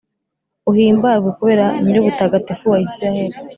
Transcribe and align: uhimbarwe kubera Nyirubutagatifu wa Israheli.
uhimbarwe 0.69 1.29
kubera 1.37 1.65
Nyirubutagatifu 1.83 2.63
wa 2.73 2.79
Israheli. 2.87 3.37